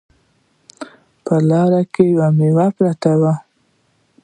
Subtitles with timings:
[1.25, 3.33] په لاره کې یوه میوه پرته وه